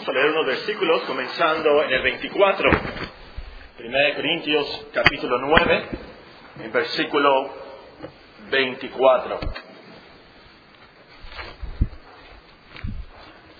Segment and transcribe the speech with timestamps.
[0.00, 2.70] Vamos a leer unos versículos comenzando en el 24.
[3.80, 5.88] 1 Corintios capítulo 9,
[6.60, 7.50] en versículo
[8.50, 9.40] 24.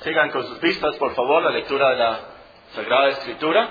[0.02, 2.20] Sigan con sus vistas, por favor, la lectura de la
[2.74, 3.68] Sagrada Escritura.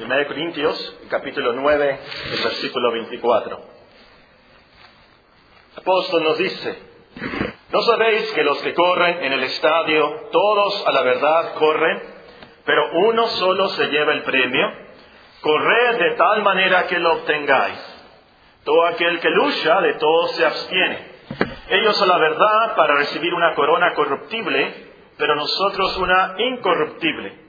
[0.00, 2.00] 1 Corintios capítulo 9,
[2.34, 3.64] el versículo 24.
[5.72, 6.78] El apóstol nos dice,
[7.72, 12.02] ¿No sabéis que los que corren en el estadio, todos a la verdad corren,
[12.66, 14.70] pero uno solo se lleva el premio?
[15.40, 17.78] Corred de tal manera que lo obtengáis.
[18.64, 21.12] Todo aquel que lucha, de todo se abstiene.
[21.70, 24.74] Ellos a la verdad para recibir una corona corruptible,
[25.16, 27.40] pero nosotros una incorruptible.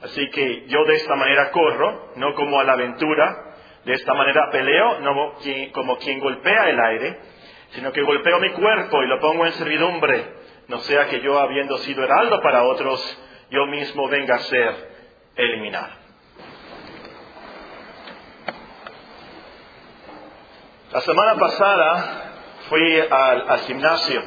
[0.00, 4.48] Así que yo de esta manera corro, no como a la aventura, de esta manera
[4.50, 5.34] peleo, no
[5.72, 7.20] como quien golpea el aire,
[7.76, 10.32] sino que golpeo mi cuerpo y lo pongo en servidumbre,
[10.68, 13.18] no sea que yo, habiendo sido heraldo para otros,
[13.50, 14.96] yo mismo venga a ser
[15.36, 15.92] eliminado.
[20.90, 22.32] La semana pasada
[22.70, 24.22] fui al, gimnasio.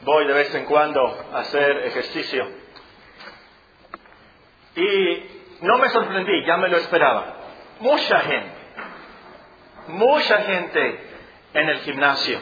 [0.00, 2.48] Voy de vez en cuando a hacer ejercicio.
[4.76, 5.24] Y
[5.60, 7.34] no me sorprendí, ya me lo esperaba.
[7.80, 8.55] Mucha gente
[9.88, 11.00] mucha gente
[11.54, 12.40] en el gimnasio.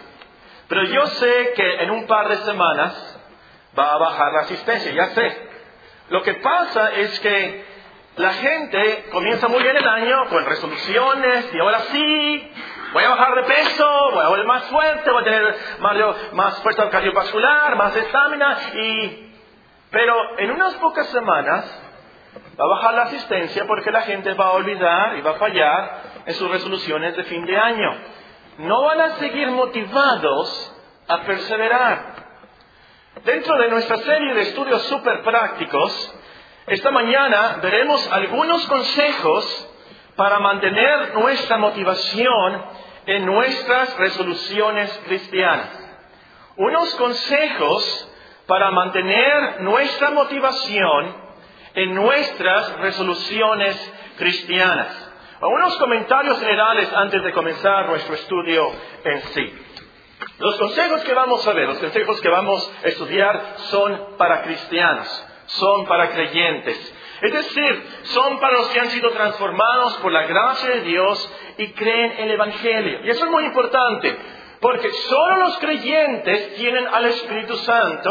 [0.68, 3.20] Pero yo sé que en un par de semanas
[3.78, 5.48] va a bajar la asistencia, ya sé.
[6.08, 7.64] Lo que pasa es que
[8.16, 12.52] la gente comienza muy bien el año con resoluciones y ahora sí,
[12.92, 16.62] voy a bajar de peso, voy a volver más fuerte, voy a tener más, más
[16.62, 19.20] fuerza cardiovascular, más estamina y...
[19.90, 21.83] Pero en unas pocas semanas
[22.58, 26.02] va a bajar la asistencia porque la gente va a olvidar y va a fallar
[26.26, 27.90] en sus resoluciones de fin de año.
[28.58, 30.76] No van a seguir motivados
[31.08, 32.24] a perseverar.
[33.24, 36.14] Dentro de nuestra serie de estudios súper prácticos,
[36.66, 39.70] esta mañana veremos algunos consejos
[40.16, 42.64] para mantener nuestra motivación
[43.06, 45.68] en nuestras resoluciones cristianas.
[46.56, 48.10] Unos consejos
[48.46, 51.23] para mantener nuestra motivación
[51.74, 55.12] en nuestras resoluciones cristianas.
[55.40, 58.72] Unos comentarios generales antes de comenzar nuestro estudio
[59.04, 59.52] en sí.
[60.38, 65.26] Los consejos que vamos a ver, los consejos que vamos a estudiar son para cristianos,
[65.46, 66.94] son para creyentes.
[67.20, 71.72] Es decir, son para los que han sido transformados por la gracia de Dios y
[71.72, 73.00] creen en el Evangelio.
[73.04, 74.16] Y eso es muy importante,
[74.60, 78.10] porque solo los creyentes tienen al Espíritu Santo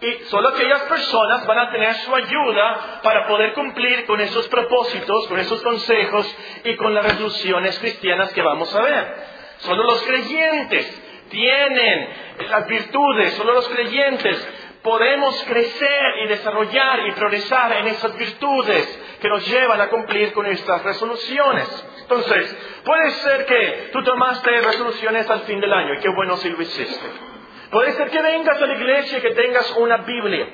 [0.00, 5.26] y solo aquellas personas van a tener su ayuda para poder cumplir con esos propósitos,
[5.28, 9.14] con esos consejos y con las resoluciones cristianas que vamos a ver.
[9.58, 12.08] Solo los creyentes tienen
[12.50, 14.48] las virtudes, solo los creyentes
[14.82, 20.46] podemos crecer y desarrollar y progresar en esas virtudes que nos llevan a cumplir con
[20.46, 21.86] estas resoluciones.
[22.02, 26.50] Entonces, puede ser que tú tomaste resoluciones al fin del año y qué bueno si
[26.50, 27.35] lo hiciste.
[27.70, 30.48] Puede ser que vengas a la iglesia y que tengas una Biblia.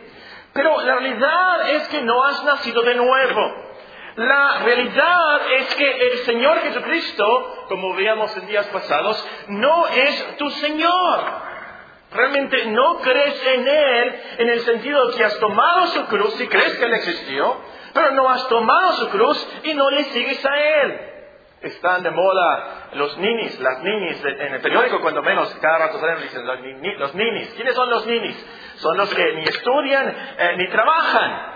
[0.52, 3.72] Pero la realidad es que no has nacido de nuevo.
[4.16, 10.50] La realidad es que el Señor Jesucristo, como veíamos en días pasados, no es tu
[10.50, 11.52] Señor.
[12.12, 16.46] Realmente no crees en Él en el sentido de que has tomado su cruz y
[16.46, 17.56] crees que Él existió,
[17.94, 21.11] pero no has tomado su cruz y no le sigues a Él
[21.62, 26.22] están de moda los ninis, las ninis, en el periódico cuando menos, cada rato salen
[26.22, 26.46] dicen
[26.98, 27.52] los, ninis.
[27.54, 28.46] ¿Quiénes son los ninis?
[28.76, 30.08] Son los que ni estudian
[30.38, 31.52] eh, ni trabajan.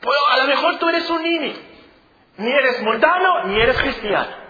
[0.00, 1.54] Pues a lo mejor tú eres un nini.
[2.38, 4.42] Ni eres mundano ni eres cristiano.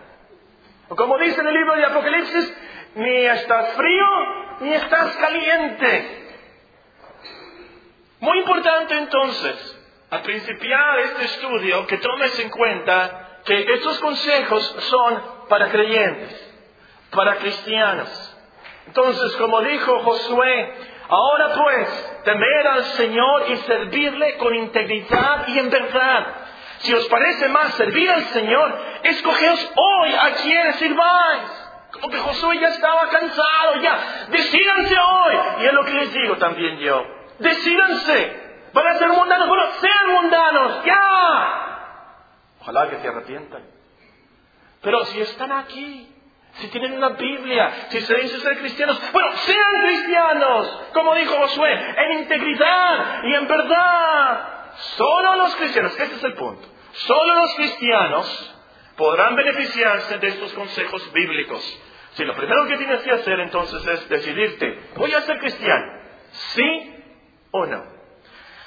[0.89, 2.57] O como dice en el libro de Apocalipsis,
[2.95, 4.07] ni estás frío
[4.61, 6.23] ni estás caliente.
[8.21, 9.81] Muy importante entonces,
[10.11, 16.55] al principiar este estudio, que tomes en cuenta que estos consejos son para creyentes,
[17.11, 18.37] para cristianos.
[18.87, 20.75] Entonces, como dijo Josué,
[21.09, 26.27] ahora pues, temer al Señor y servirle con integridad y en verdad.
[26.79, 31.63] Si os parece más servir al Señor, escogeos hoy a quienes sirváis.
[31.93, 34.27] Como que Josué ya estaba cansado, ya.
[34.31, 35.35] Decídanse hoy.
[35.61, 37.05] Y es lo que les digo también yo.
[37.39, 38.43] Decídanse.
[38.73, 41.62] Para ser mundanos, bueno, sean mundanos, ya.
[42.63, 43.65] Ojalá que se arrepientan.
[44.83, 46.09] Pero si están aquí,
[46.55, 51.73] si tienen una Biblia, si se dicen ser cristianos, bueno, sean cristianos, como dijo Josué,
[51.73, 54.75] en integridad y en verdad.
[54.77, 58.57] Solo los cristianos, este es el punto, solo los cristianos
[58.97, 61.83] podrán beneficiarse de estos consejos bíblicos.
[62.13, 66.01] Si lo primero que tienes que hacer entonces es decidirte, voy a ser cristiano,
[66.31, 66.95] sí
[67.51, 67.83] o no.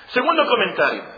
[0.08, 1.15] Segundo comentario.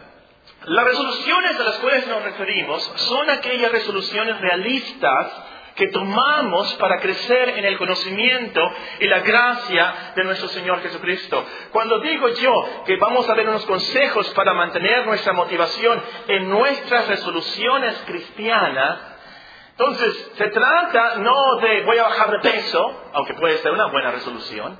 [0.66, 5.32] Las resoluciones a las cuales nos referimos son aquellas resoluciones realistas
[5.78, 8.60] que tomamos para crecer en el conocimiento
[9.00, 11.46] y la gracia de nuestro Señor Jesucristo.
[11.72, 17.08] Cuando digo yo que vamos a ver unos consejos para mantener nuestra motivación en nuestras
[17.08, 19.00] resoluciones cristianas,
[19.72, 24.12] entonces se trata no de voy a bajar de peso, aunque puede ser una buena
[24.12, 24.80] resolución,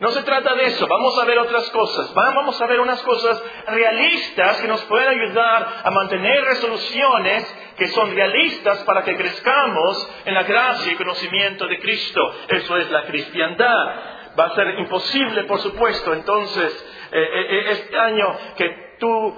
[0.00, 3.42] no se trata de eso, vamos a ver otras cosas, vamos a ver unas cosas
[3.66, 10.32] realistas que nos pueden ayudar a mantener resoluciones que son realistas para que crezcamos en
[10.32, 12.34] la gracia y conocimiento de Cristo.
[12.48, 14.34] Eso es la cristiandad.
[14.38, 16.72] Va a ser imposible, por supuesto, entonces,
[17.12, 19.34] eh, eh, eh, este año que tú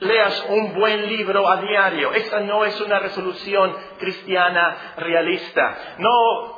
[0.00, 2.12] leas un buen libro a diario.
[2.14, 5.96] Esa no es una resolución cristiana realista.
[5.98, 6.55] No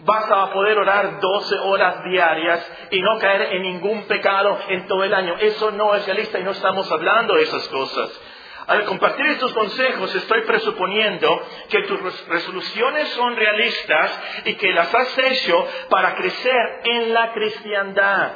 [0.00, 5.04] vas a poder orar 12 horas diarias y no caer en ningún pecado en todo
[5.04, 5.36] el año.
[5.38, 8.20] Eso no es realista y no estamos hablando de esas cosas.
[8.66, 15.18] Al compartir estos consejos estoy presuponiendo que tus resoluciones son realistas y que las has
[15.18, 18.32] hecho para crecer en la cristiandad.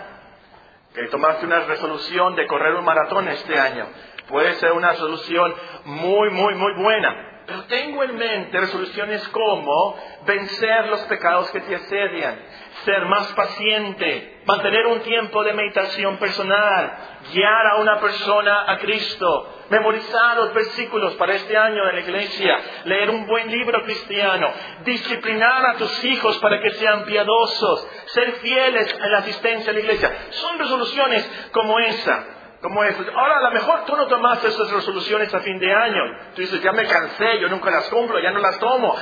[0.94, 3.86] Que tomaste una resolución de correr un maratón este año.
[4.28, 5.52] Puede ser una solución
[5.84, 7.29] muy, muy, muy buena.
[7.50, 12.38] Pero tengo en mente resoluciones como vencer los pecados que te asedian,
[12.84, 16.92] ser más paciente, mantener un tiempo de meditación personal,
[17.34, 22.56] guiar a una persona a Cristo, memorizar los versículos para este año de la iglesia,
[22.84, 24.48] leer un buen libro cristiano,
[24.84, 29.80] disciplinar a tus hijos para que sean piadosos, ser fieles en la asistencia a la
[29.80, 30.16] iglesia.
[30.30, 33.02] Son resoluciones como esa como eso.
[33.14, 36.02] Ahora, a lo mejor tú no tomaste esas resoluciones a fin de año.
[36.34, 38.96] Tú dices, ya me cansé, yo nunca las cumplo, ya no las tomo.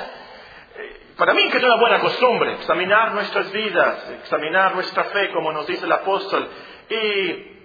[0.76, 5.52] Eh, para mí que es una buena costumbre, examinar nuestras vidas, examinar nuestra fe, como
[5.52, 6.48] nos dice el apóstol,
[6.88, 7.58] y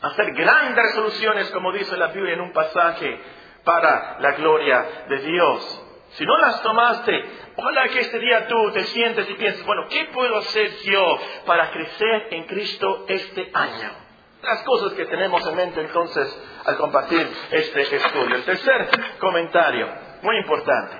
[0.00, 3.20] hacer grandes resoluciones, como dice la Biblia en un pasaje,
[3.64, 5.82] para la gloria de Dios.
[6.12, 7.24] Si no las tomaste,
[7.56, 11.70] ojalá que este día tú te sientes y pienses, bueno, ¿qué puedo hacer yo para
[11.70, 14.02] crecer en Cristo este año?
[14.42, 18.36] Las cosas que tenemos en mente entonces al compartir este estudio.
[18.36, 19.88] El tercer comentario,
[20.22, 20.96] muy importante.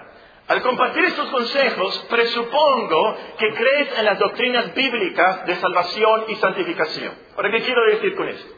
[0.48, 7.14] Al compartir estos consejos, presupongo que crees en las doctrinas bíblicas de salvación y santificación.
[7.36, 8.54] ¿Para qué quiero decir con esto?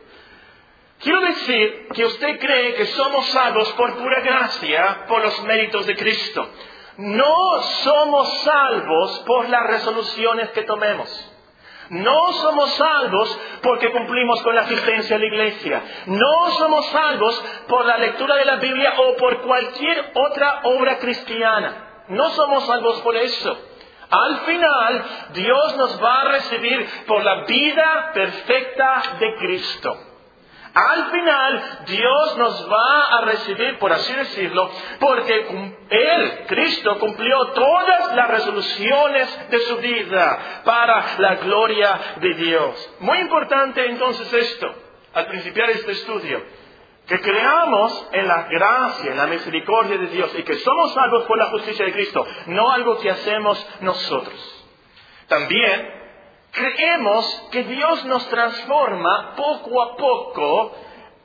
[1.00, 5.96] Quiero decir que usted cree que somos salvos por pura gracia, por los méritos de
[5.96, 6.48] Cristo.
[6.96, 11.33] No somos salvos por las resoluciones que tomemos.
[11.90, 15.82] No somos salvos porque cumplimos con la asistencia a la iglesia.
[16.06, 22.04] No somos salvos por la lectura de la Biblia o por cualquier otra obra cristiana.
[22.08, 23.58] No somos salvos por eso.
[24.10, 30.13] Al final, Dios nos va a recibir por la vida perfecta de Cristo.
[30.74, 34.68] Al final, Dios nos va a recibir, por así decirlo,
[34.98, 35.46] porque
[35.88, 42.90] Él, Cristo, cumplió todas las resoluciones de su vida para la gloria de Dios.
[42.98, 44.74] Muy importante entonces esto,
[45.12, 46.42] al principiar este estudio,
[47.06, 51.38] que creamos en la gracia, en la misericordia de Dios y que somos salvos por
[51.38, 54.66] la justicia de Cristo, no algo que hacemos nosotros.
[55.28, 55.93] También
[56.54, 60.72] creemos que Dios nos transforma poco a poco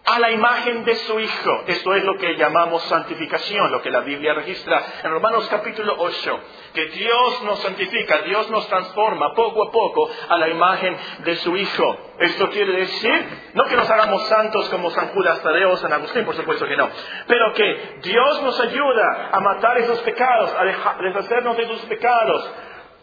[0.05, 1.63] a la imagen de su Hijo.
[1.67, 6.39] Esto es lo que llamamos santificación, lo que la Biblia registra en Romanos capítulo 8,
[6.73, 11.55] que Dios nos santifica, Dios nos transforma poco a poco a la imagen de su
[11.55, 11.97] Hijo.
[12.17, 16.25] Esto quiere decir, no que nos hagamos santos como San Judas Tadeo o San Agustín,
[16.25, 16.89] por supuesto que no,
[17.27, 20.63] pero que Dios nos ayuda a matar esos pecados, a
[21.03, 22.51] deshacernos de esos pecados,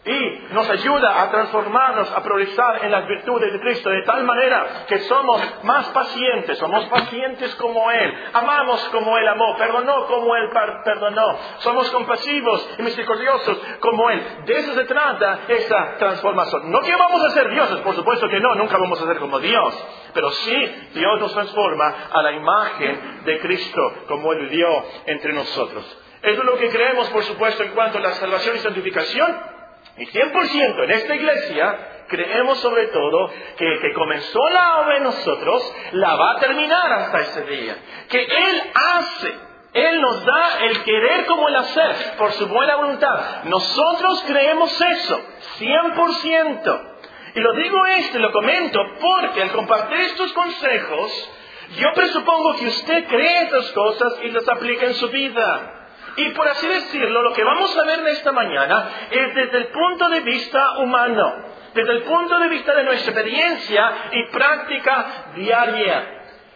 [0.07, 4.85] y nos ayuda a transformarnos, a progresar en las virtudes de Cristo, de tal manera
[4.87, 10.49] que somos más pacientes, somos pacientes como Él, amamos como Él amó, perdonó como Él
[10.83, 14.23] perdonó, somos compasivos y misericordiosos como Él.
[14.45, 16.71] De eso se trata esa transformación.
[16.71, 19.39] No que vamos a ser dioses, por supuesto que no, nunca vamos a ser como
[19.39, 25.33] Dios, pero sí Dios nos transforma a la imagen de Cristo como Él vivió entre
[25.33, 26.03] nosotros.
[26.21, 29.56] Eso es lo que creemos, por supuesto, en cuanto a la salvación y santificación.
[29.97, 35.03] Y 100% en esta iglesia creemos sobre todo que el que comenzó la obra en
[35.03, 37.77] nosotros la va a terminar hasta ese día.
[38.09, 39.33] Que Él hace,
[39.73, 43.43] Él nos da el querer como el hacer por su buena voluntad.
[43.45, 45.21] Nosotros creemos eso,
[45.59, 46.93] 100%.
[47.35, 51.31] Y lo digo esto lo comento porque al compartir estos consejos,
[51.75, 55.76] yo presupongo que usted cree estas cosas y las aplica en su vida.
[56.15, 59.67] Y por así decirlo, lo que vamos a ver en esta mañana es desde el
[59.67, 61.35] punto de vista humano,
[61.73, 66.13] desde el punto de vista de nuestra experiencia y práctica diaria.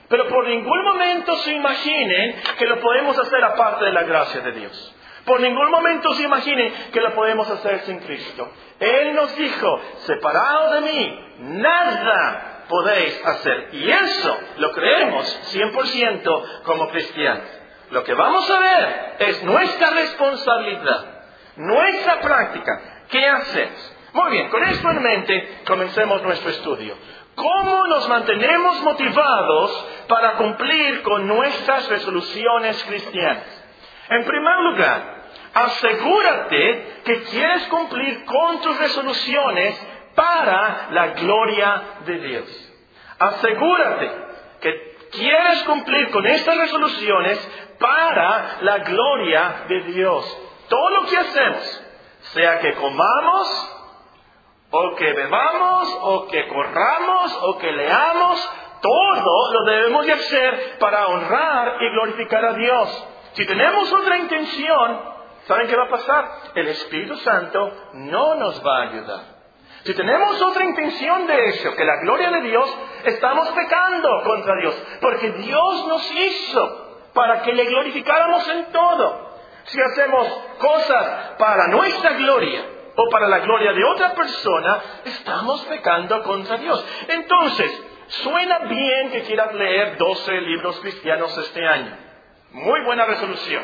[0.07, 4.51] Pero por ningún momento se imaginen que lo podemos hacer aparte de la gracia de
[4.51, 4.95] Dios.
[5.25, 8.51] Por ningún momento se imaginen que lo podemos hacer sin Cristo.
[8.79, 13.69] Él nos dijo, separado de mí, nada podéis hacer.
[13.73, 17.60] Y eso lo creemos 100% como cristianos.
[17.91, 21.05] Lo que vamos a ver es nuestra responsabilidad,
[21.57, 23.03] nuestra práctica.
[23.09, 23.93] ¿Qué hacemos?
[24.13, 26.95] Muy bien, con esto en mente, comencemos nuestro estudio.
[27.35, 33.63] ¿Cómo nos mantenemos motivados para cumplir con nuestras resoluciones cristianas?
[34.09, 42.73] En primer lugar, asegúrate que quieres cumplir con tus resoluciones para la gloria de Dios.
[43.19, 44.11] Asegúrate
[44.61, 47.49] que quieres cumplir con estas resoluciones
[47.81, 50.37] para la gloria de Dios.
[50.69, 51.83] Todo lo que hacemos,
[52.33, 53.77] sea que comamos,
[54.69, 61.07] o que bebamos, o que corramos, o que leamos, todo lo debemos de hacer para
[61.07, 63.07] honrar y glorificar a Dios.
[63.33, 65.01] Si tenemos otra intención,
[65.45, 66.31] ¿saben qué va a pasar?
[66.55, 69.41] El Espíritu Santo no nos va a ayudar.
[69.83, 74.75] Si tenemos otra intención de eso, que la gloria de Dios, estamos pecando contra Dios,
[75.01, 79.31] porque Dios nos hizo para que le glorificáramos en todo.
[79.65, 80.27] Si hacemos
[80.59, 82.65] cosas para nuestra gloria,
[82.95, 86.85] o para la gloria de otra persona, estamos pecando contra Dios.
[87.07, 91.97] Entonces, suena bien que quieras leer 12 libros cristianos este año.
[92.51, 93.63] Muy buena resolución.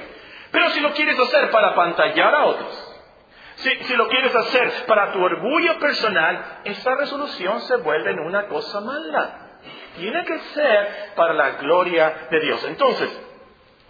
[0.52, 2.84] Pero si lo quieres hacer para pantallar a otros,
[3.56, 8.48] si, si, lo quieres hacer para tu orgullo personal, esa resolución se vuelve en una
[8.48, 9.60] cosa mala.
[9.98, 12.64] Tiene que ser para la gloria de Dios.
[12.66, 13.27] Entonces,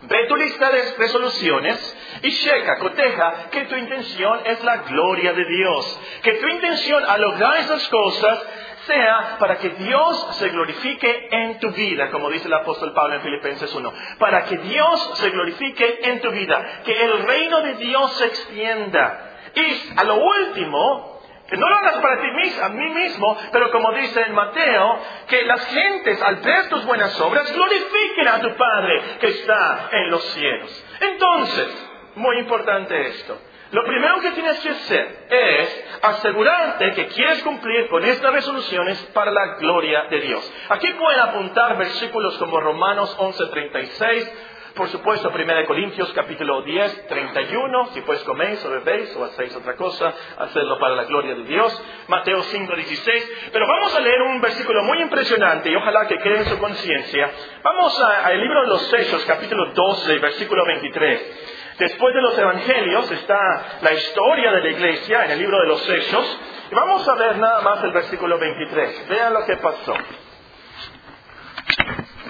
[0.07, 5.43] Ve tu lista de resoluciones y checa, coteja que tu intención es la gloria de
[5.43, 5.99] Dios.
[6.23, 8.45] Que tu intención al lograr esas cosas
[8.85, 13.21] sea para que Dios se glorifique en tu vida, como dice el apóstol Pablo en
[13.21, 13.93] Filipenses 1.
[14.17, 19.23] Para que Dios se glorifique en tu vida, que el reino de Dios se extienda.
[19.55, 21.16] Y a lo último,
[21.55, 25.43] no lo hagas para ti mismo, a mí mismo, pero como dice en Mateo, que
[25.43, 30.23] las gentes al ver tus buenas obras glorifiquen a tu Padre que está en los
[30.33, 30.85] cielos.
[30.99, 33.39] Entonces, muy importante esto.
[33.71, 39.29] Lo primero que tienes que hacer es asegurarte que quieres cumplir con estas resoluciones para
[39.29, 40.53] la gloria de Dios.
[40.69, 44.31] Aquí pueden apuntar versículos como Romanos 11:36,
[44.77, 49.75] por supuesto, 1 Corintios capítulo 10, 31, si pues coméis o bebéis o hacéis otra
[49.75, 51.83] cosa, hacedlo para la gloria de Dios.
[52.07, 53.49] Mateo 5, 16.
[53.51, 57.31] Pero vamos a leer un versículo muy impresionante y ojalá que quede en su conciencia.
[57.63, 61.55] Vamos al libro de los Hechos, capítulo 12, versículo 23.
[61.79, 65.89] Después de los evangelios está la historia de la iglesia en el libro de los
[65.89, 66.39] Hechos.
[66.71, 69.09] Y vamos a ver nada más el versículo 23.
[69.09, 69.95] Vean lo que pasó.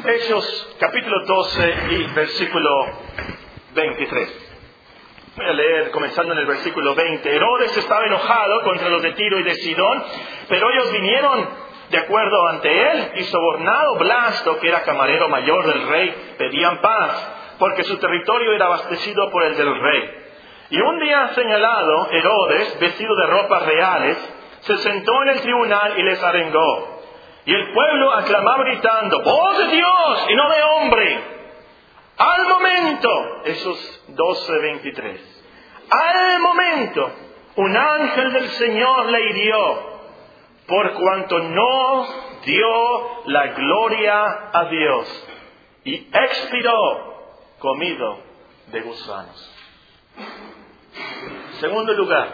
[0.06, 2.70] Hechos capítulo 12 y versículo
[3.74, 4.50] 23.
[5.36, 7.36] Voy a leer comenzando en el versículo 20.
[7.36, 10.04] Herodes estaba enojado contra los de Tiro y de Sidón,
[10.50, 11.50] pero ellos vinieron
[11.90, 17.56] de acuerdo ante él y sobornado Blasto, que era camarero mayor del rey, pedían paz,
[17.58, 20.12] porque su territorio era abastecido por el del rey.
[20.70, 24.18] Y un día señalado, Herodes, vestido de ropas reales,
[24.62, 26.97] se sentó en el tribunal y les arengó.
[27.48, 31.24] Y el pueblo aclamaba gritando, voz de Dios y no de hombre.
[32.18, 33.10] Al momento,
[33.46, 35.22] esos 12:23,
[35.90, 37.10] al momento,
[37.56, 40.00] un ángel del Señor le hirió,
[40.68, 42.08] por cuanto no
[42.44, 45.28] dio la gloria a Dios,
[45.86, 48.20] y expiró comido
[48.74, 49.56] de gusanos.
[51.62, 52.28] Segundo lugar,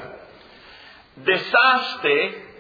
[1.18, 2.53] desastre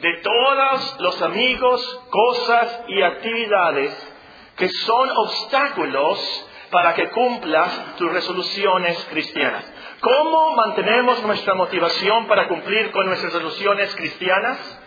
[0.00, 4.12] de todos los amigos, cosas y actividades
[4.56, 9.64] que son obstáculos para que cumplas tus resoluciones cristianas.
[10.00, 14.80] ¿Cómo mantenemos nuestra motivación para cumplir con nuestras resoluciones cristianas?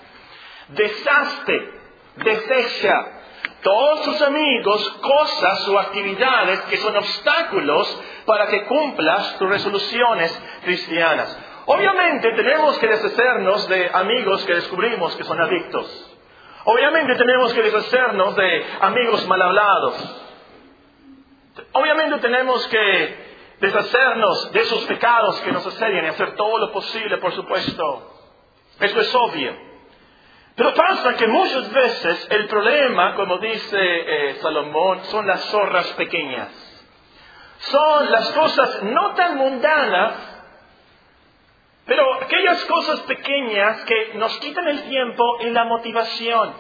[0.70, 1.72] Deshazte,
[2.16, 3.24] desecha
[3.62, 11.38] todos tus amigos, cosas o actividades que son obstáculos para que cumplas tus resoluciones cristianas.
[11.66, 16.10] Obviamente tenemos que deshacernos de amigos que descubrimos que son adictos.
[16.66, 20.22] Obviamente tenemos que deshacernos de amigos mal hablados.
[21.74, 27.18] Obviamente tenemos que deshacernos de esos pecados que nos asedian y hacer todo lo posible,
[27.18, 28.12] por supuesto.
[28.80, 29.56] Eso es obvio.
[30.56, 36.50] Pero pasa que muchas veces el problema, como dice eh, Salomón, son las zorras pequeñas.
[37.58, 40.33] Son las cosas no tan mundanas
[41.86, 46.54] Pero aquellas cosas pequeñas que nos quitan el tiempo y la motivación.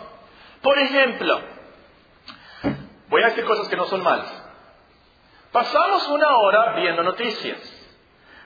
[0.61, 1.41] Por ejemplo,
[3.07, 4.43] voy a decir cosas que no son malas.
[5.51, 7.57] Pasamos una hora viendo noticias.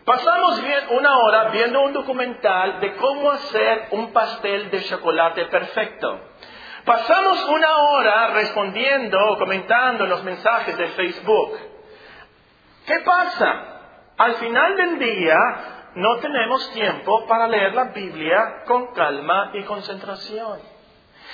[0.03, 6.21] Pasamos una hora viendo un documental de cómo hacer un pastel de chocolate perfecto.
[6.85, 11.59] Pasamos una hora respondiendo o comentando los mensajes de Facebook.
[12.85, 13.63] ¿Qué pasa?
[14.17, 15.35] Al final del día
[15.97, 20.59] no tenemos tiempo para leer la Biblia con calma y concentración.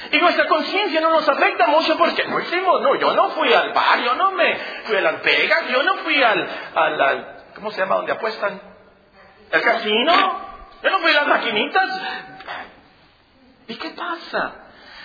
[0.09, 3.73] Y nuestra conciencia no nos afecta mucho porque no hicimos, no, yo no fui al
[3.73, 4.55] bar, yo no me
[4.85, 7.95] fui a Las Vegas, yo no fui al, al, ¿cómo se llama?
[7.95, 8.61] donde apuestan?
[9.51, 10.13] ¿El casino?
[10.81, 12.01] Yo no fui a las maquinitas.
[13.67, 14.53] ¿Y qué pasa?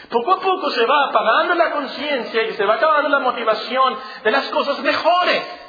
[0.08, 4.30] Poco a poco se va apagando la conciencia y se va acabando la motivación de
[4.30, 5.67] las cosas mejores.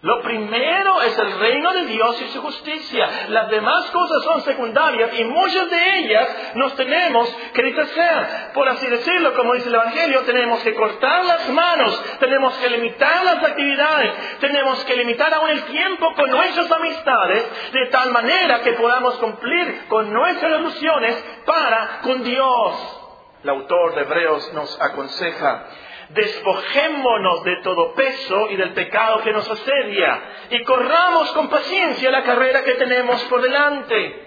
[0.00, 3.26] Lo primero es el reino de Dios y su justicia.
[3.30, 8.52] Las demás cosas son secundarias y muchas de ellas nos tenemos que deshacer.
[8.54, 13.24] Por así decirlo, como dice el Evangelio, tenemos que cortar las manos, tenemos que limitar
[13.24, 18.74] las actividades, tenemos que limitar aún el tiempo con nuestras amistades, de tal manera que
[18.74, 22.98] podamos cumplir con nuestras ilusiones para con Dios.
[23.42, 25.66] El autor de Hebreos nos aconseja
[26.10, 32.24] despojémonos de todo peso y del pecado que nos asedia y corramos con paciencia la
[32.24, 34.26] carrera que tenemos por delante.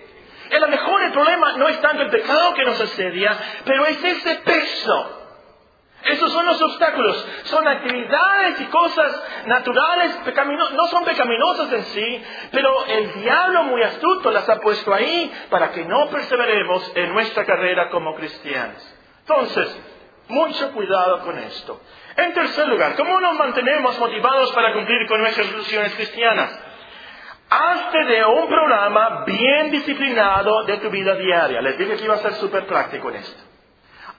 [0.51, 4.35] A mejor el problema no es tanto el pecado que nos asedia, pero es ese
[4.35, 5.17] peso.
[6.03, 10.17] Esos son los obstáculos, son actividades y cosas naturales,
[10.73, 15.71] no son pecaminosas en sí, pero el diablo muy astuto las ha puesto ahí para
[15.71, 18.95] que no perseveremos en nuestra carrera como cristianos.
[19.19, 19.79] Entonces,
[20.31, 21.81] mucho cuidado con esto.
[22.17, 26.59] En tercer lugar, ¿cómo nos mantenemos motivados para cumplir con nuestras ilusiones cristianas?
[27.50, 31.61] Hazte de un programa bien disciplinado de tu vida diaria.
[31.61, 33.43] Les dije que iba a ser súper práctico en esto.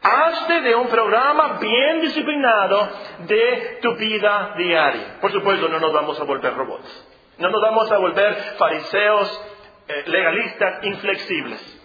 [0.02, 2.90] Hazte de un programa bien disciplinado
[3.20, 5.18] de tu vida diaria.
[5.20, 7.08] Por supuesto, no nos vamos a volver robots.
[7.38, 9.44] No nos vamos a volver fariseos,
[9.88, 11.80] eh, legalistas, inflexibles.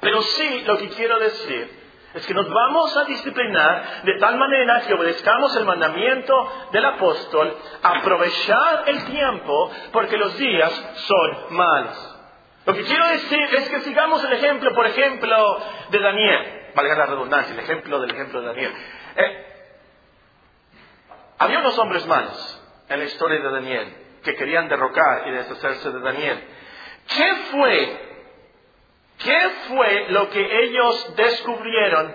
[0.00, 1.75] Pero sí, lo que quiero decir
[2.16, 7.56] es que nos vamos a disciplinar de tal manera que obedezcamos el mandamiento del apóstol,
[7.82, 12.16] aprovechar el tiempo porque los días son malos.
[12.64, 17.06] Lo que quiero decir es que sigamos el ejemplo, por ejemplo, de Daniel, valga la
[17.06, 18.72] redundancia, el ejemplo del ejemplo de Daniel.
[19.16, 19.46] Eh,
[21.38, 26.00] había unos hombres malos en la historia de Daniel que querían derrocar y deshacerse de
[26.00, 26.44] Daniel.
[27.08, 28.15] ¿Qué fue
[29.18, 32.14] ¿Qué fue lo que ellos descubrieron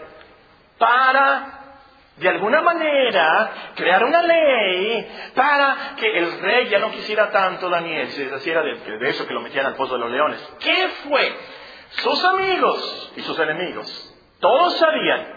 [0.78, 1.76] para,
[2.18, 8.10] de alguna manera, crear una ley para que el rey ya no quisiera tanto Daniel,
[8.10, 10.40] se deshaciera de, eso que lo metían al pozo de los leones?
[10.60, 11.36] ¿Qué fue?
[11.90, 15.28] Sus amigos y sus enemigos, todos sabían,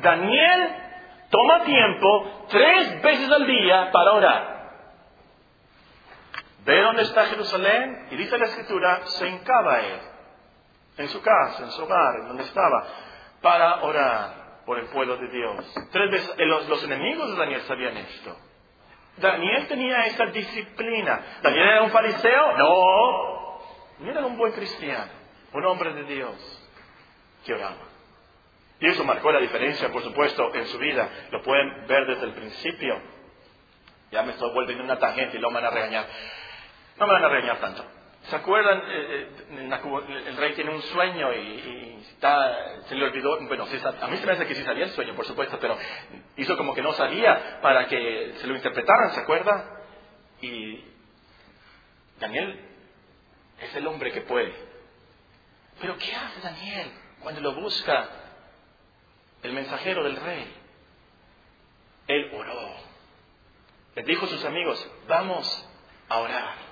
[0.00, 0.68] Daniel
[1.30, 4.54] toma tiempo tres veces al día para orar.
[6.64, 10.13] Ve dónde está Jerusalén y dice la escritura, se hincaba él
[10.96, 12.86] en su casa, en su hogar, en donde estaba,
[13.40, 15.74] para orar por el pueblo de Dios.
[15.92, 18.36] Tres veces, eh, los, enemigos de Daniel sabían esto.
[19.16, 21.20] Daniel tenía esa disciplina.
[21.42, 22.56] ¿Daniel era un fariseo?
[22.56, 23.60] No.
[23.98, 25.10] Daniel era un buen cristiano,
[25.52, 26.70] un hombre de Dios
[27.44, 27.76] que oraba.
[28.80, 31.08] Y eso marcó la diferencia, por supuesto, en su vida.
[31.30, 33.00] Lo pueden ver desde el principio.
[34.10, 36.06] Ya me estoy volviendo una tangente y lo van a regañar.
[36.96, 37.84] No me van a regañar tanto.
[38.28, 38.82] ¿Se acuerdan?
[38.88, 41.84] Eh, eh, el rey tiene un sueño y,
[42.88, 45.26] se le olvidó, bueno, a mí se me hace que sí sabía el sueño, por
[45.26, 45.76] supuesto, pero
[46.36, 49.82] hizo como que no sabía para que se lo interpretaran, ¿se acuerda?
[50.40, 50.82] Y
[52.18, 52.60] Daniel
[53.60, 54.54] es el hombre que puede.
[55.80, 58.08] Pero ¿qué hace Daniel cuando lo busca
[59.42, 60.50] el mensajero del rey?
[62.06, 62.74] Él oró.
[63.96, 65.68] Le dijo a sus amigos, vamos
[66.08, 66.63] a orar.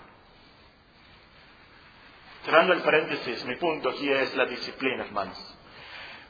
[2.44, 5.58] Cerrando el paréntesis, mi punto aquí es la disciplina, hermanos.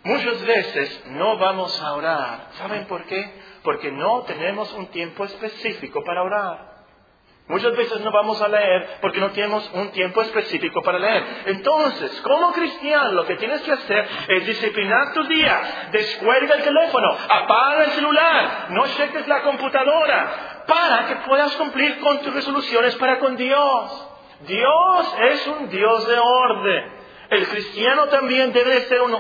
[0.05, 2.49] Muchas veces no vamos a orar.
[2.59, 3.33] ¿Saben por qué?
[3.63, 6.73] Porque no tenemos un tiempo específico para orar.
[7.49, 11.25] Muchas veces no vamos a leer porque no tenemos un tiempo específico para leer.
[11.47, 15.89] Entonces, como cristiano, lo que tienes que hacer es disciplinar tu día.
[15.93, 22.21] Descuelga el teléfono, apaga el celular, no cheques la computadora, para que puedas cumplir con
[22.21, 24.09] tus resoluciones para con Dios.
[24.47, 27.03] Dios es un Dios de orden.
[27.33, 29.17] El cristiano también debe ser un,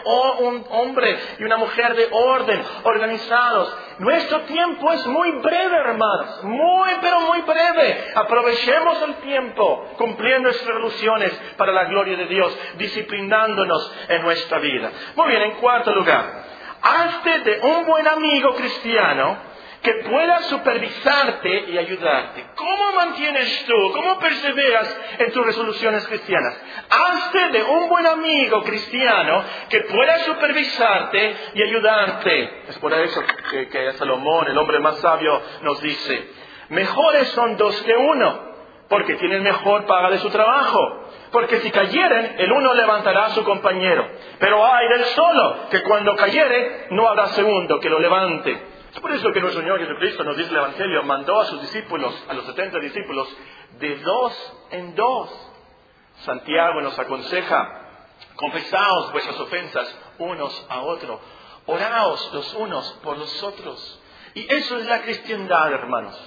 [0.69, 3.75] hombre y una mujer de orden, organizados.
[4.01, 8.13] Nuestro tiempo es muy breve, hermanos, muy, pero muy breve.
[8.15, 14.91] Aprovechemos el tiempo cumpliendo nuestras resoluciones para la gloria de Dios, disciplinándonos en nuestra vida.
[15.17, 16.45] Muy bien, en cuarto lugar,
[16.83, 19.52] hazte de un buen amigo cristiano
[19.83, 22.47] que pueda supervisarte y ayudarte.
[22.55, 23.92] ¿Cómo mantienes tú?
[23.92, 26.57] ¿Cómo perseveras en tus resoluciones cristianas?
[26.88, 32.62] Hazte de un buen amigo cristiano que pueda supervisarte y ayudarte.
[32.68, 36.31] Es por eso que, Salomón, el hombre más sabio, nos dice,
[36.68, 38.53] mejores son dos que uno,
[38.88, 41.09] porque tienen mejor paga de su trabajo.
[41.33, 44.07] Porque si cayeren, el uno levantará a su compañero.
[44.38, 48.72] Pero hay del solo, que cuando cayere, no habrá segundo que lo levante.
[48.95, 52.15] Es por eso que nuestro Señor Jesucristo nos dice el Evangelio, mandó a sus discípulos,
[52.29, 53.27] a los setenta discípulos,
[53.79, 55.31] de dos en dos.
[56.17, 61.21] Santiago nos aconseja, confesaos vuestras ofensas unos a otros,
[61.67, 64.01] oraos los unos por los otros.
[64.35, 66.19] Y eso es la cristiandad, hermanos.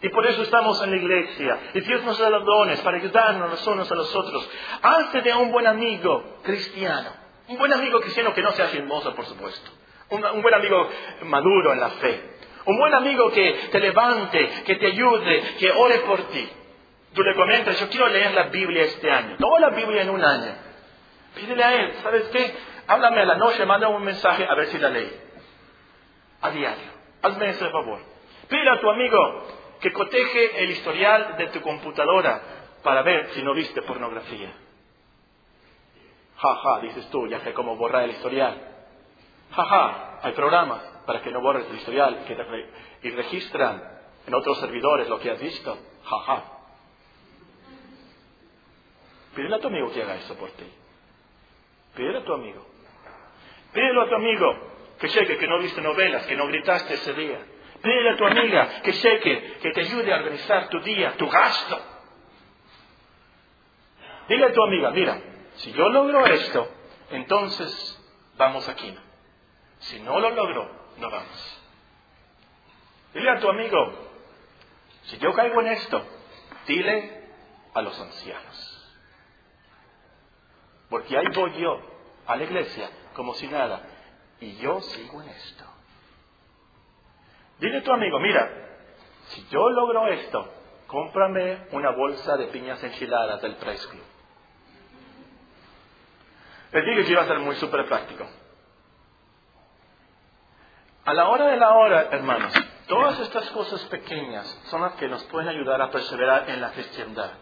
[0.00, 1.58] Y por eso estamos en la iglesia.
[1.74, 4.48] Y Dios nos da los dones para ayudarnos los unos a los otros.
[4.80, 7.10] Hazte de un buen amigo cristiano.
[7.48, 9.81] Un buen amigo cristiano que no sea chismoso, por supuesto
[10.12, 10.88] un, buen amigo
[11.24, 12.30] maduro en la fe.
[12.64, 16.48] Un buen amigo que te levante, que te ayude, que ore por ti.
[17.14, 19.36] Tú le comentas, yo quiero leer la Biblia este año.
[19.38, 20.54] Toda la Biblia en un año.
[21.34, 22.54] Pídele a él, ¿sabes qué?
[22.86, 25.12] Háblame a la noche, manda un mensaje a ver si la leí.
[26.40, 26.92] A diario.
[27.22, 28.00] Hazme ese favor.
[28.48, 29.46] Pídele a tu amigo
[29.80, 32.40] que coteje el historial de tu computadora
[32.82, 34.52] para ver si no viste pornografía.
[36.36, 38.71] Ja, dices tú, ya sé cómo borrar el historial.
[39.54, 42.68] Jaja, hay programas para que no borres el historial que
[43.02, 43.82] y registran
[44.26, 45.78] en otros servidores lo que has visto.
[46.04, 46.44] Jaja.
[49.34, 50.64] Pídele a tu amigo que haga eso por ti.
[51.94, 52.66] Pídele a tu amigo.
[53.72, 57.38] Pídele a tu amigo que cheque que no viste novelas, que no gritaste ese día.
[57.82, 61.80] Pídele a tu amiga que cheque, que te ayude a organizar tu día, tu gasto.
[64.28, 65.20] Dile a tu amiga, mira,
[65.56, 66.68] si yo logro esto,
[67.10, 67.98] entonces
[68.36, 68.96] vamos aquí.
[69.82, 71.62] Si no lo logro, no vamos.
[73.14, 73.92] Dile a tu amigo,
[75.04, 76.02] si yo caigo en esto,
[76.66, 77.28] dile
[77.74, 78.92] a los ancianos.
[80.88, 81.80] Porque ahí voy yo
[82.26, 83.82] a la iglesia como si nada,
[84.40, 85.64] y yo sigo en esto.
[87.58, 88.50] Dile a tu amigo, mira,
[89.28, 90.52] si yo logro esto,
[90.86, 93.88] cómprame una bolsa de piñas enchiladas del Press.
[96.72, 98.26] Les que iba a ser muy súper práctico.
[101.04, 102.52] A la hora de la hora, hermanos,
[102.86, 107.32] todas estas cosas pequeñas son las que nos pueden ayudar a perseverar en la cristiandad.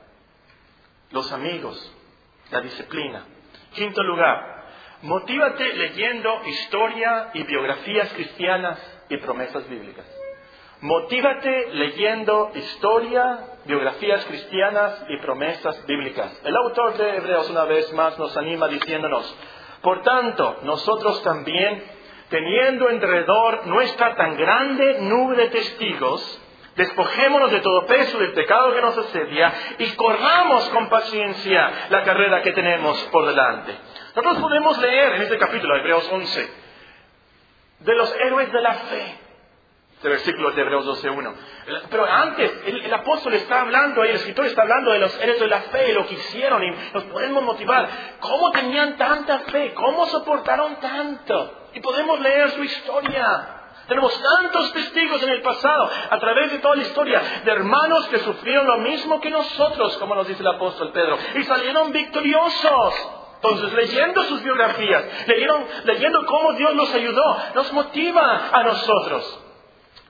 [1.11, 1.95] Los amigos,
[2.51, 3.23] la disciplina.
[3.75, 4.65] Quinto lugar,
[5.03, 8.79] motívate leyendo historia y biografías cristianas
[9.11, 10.07] y promesas bíblicas.
[10.81, 16.41] Motívate leyendo historia, biografías cristianas y promesas bíblicas.
[16.45, 19.37] El autor de Hebreos una vez más nos anima diciéndonos,
[19.83, 22.00] por tanto, nosotros también
[22.31, 26.41] teniendo alrededor nuestra tan grande nube de testigos,
[26.77, 32.43] despojémonos de todo peso del pecado que nos asedia y corramos con paciencia la carrera
[32.43, 33.75] que tenemos por delante.
[34.15, 36.51] Nosotros podemos leer en este capítulo, Hebreos 11,
[37.81, 39.19] de los héroes de la fe.
[40.01, 41.35] Este versículo de Hebreos 12.1.
[41.91, 45.61] Pero antes, el, apóstol está hablando, el escritor está hablando de los héroes de la
[45.61, 47.87] fe, lo que hicieron y nos podemos motivar.
[48.19, 49.75] ¿Cómo tenían tanta fe?
[49.75, 51.69] ¿Cómo soportaron tanto?
[51.75, 53.61] Y podemos leer su historia.
[53.89, 58.21] Tenemos tantos testigos en el pasado, a través de toda la historia, de hermanos que
[58.21, 62.95] sufrieron lo mismo que nosotros, como nos dice el apóstol Pedro, y salieron victoriosos.
[63.35, 65.05] Entonces, leyendo sus biografías,
[65.85, 69.40] leyendo cómo Dios los ayudó, nos motiva a nosotros.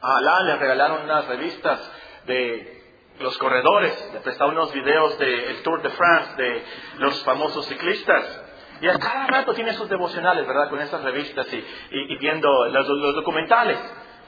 [0.03, 1.79] A Alá le regalaron unas revistas
[2.27, 2.81] de
[3.21, 6.65] los corredores, le prestaron unos videos del Tour de France, de
[6.99, 8.43] los famosos ciclistas.
[8.81, 10.71] Y a cada rato tiene sus devocionales, ¿verdad?
[10.71, 13.79] Con esas revistas y, viendo los, documentales.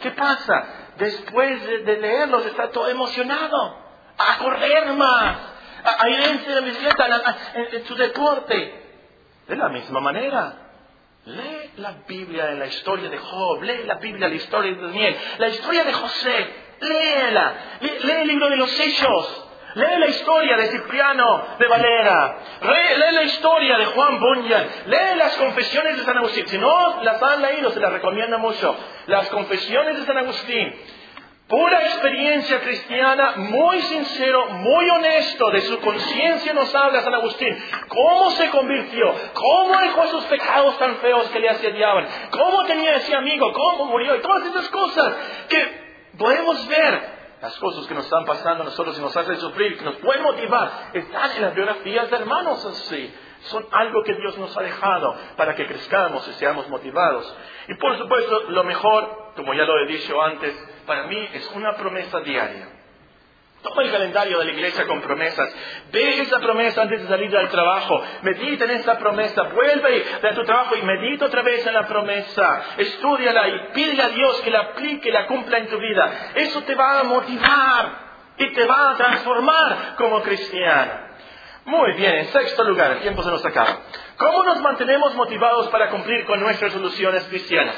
[0.02, 0.92] ¿Qué pasa?
[0.98, 3.78] Después de, leerlos está todo emocionado.
[4.18, 5.36] A correr más.
[5.84, 8.82] A, irse de bicicleta en, su deporte.
[9.48, 10.71] De la misma manera.
[11.24, 14.82] Lee la Biblia en la historia de Job, lee la Biblia en la historia de
[14.82, 20.56] Daniel, la historia de José, léela, lee el libro de los Hechos, Lee la historia
[20.56, 22.36] de Cipriano de Valera.
[22.60, 24.66] Lee, la historia de Juan Bunyan.
[24.86, 26.46] Lee las confesiones de San Agustín.
[26.46, 28.76] Si no las han leído, se las recomiendo mucho.
[29.06, 30.74] Las confesiones de San Agustín.
[31.52, 37.54] Pura experiencia cristiana, muy sincero, muy honesto, de su conciencia nos habla San Agustín.
[37.88, 39.14] ¿Cómo se convirtió?
[39.34, 42.08] ¿Cómo dejó esos pecados tan feos que le asediaban?
[42.30, 43.52] ¿Cómo tenía ese amigo?
[43.52, 44.16] ¿Cómo murió?
[44.16, 45.14] Y todas esas cosas
[45.50, 47.20] que podemos ver.
[47.42, 50.22] Las cosas que nos están pasando a nosotros y nos hacen sufrir, que nos pueden
[50.22, 53.12] motivar, están en las biografías de hermanos así
[53.42, 57.36] son algo que Dios nos ha dejado para que crezcamos y seamos motivados.
[57.68, 60.54] Y por supuesto, lo mejor, como ya lo he dicho antes,
[60.86, 62.68] para mí es una promesa diaria.
[63.62, 65.54] Toma el calendario de la iglesia con promesas.
[65.92, 68.02] Ve esa promesa antes de salir del trabajo.
[68.22, 69.44] Medita en esa promesa.
[69.44, 72.62] Vuelve de tu trabajo y medita otra vez en la promesa.
[72.76, 76.32] Estudiala y pídele a Dios que la aplique y la cumpla en tu vida.
[76.34, 78.02] Eso te va a motivar
[78.36, 81.12] y te va a transformar como cristiano.
[81.64, 83.78] Muy bien, en sexto lugar, el tiempo se nos acaba.
[84.16, 87.76] ¿Cómo nos mantenemos motivados para cumplir con nuestras soluciones cristianas?